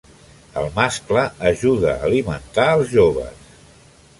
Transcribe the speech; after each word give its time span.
El 0.61 0.69
mascle 0.77 1.25
ajuda 1.49 1.91
a 1.97 2.09
alimentar 2.09 2.67
els 2.79 2.91
joves. 2.95 3.45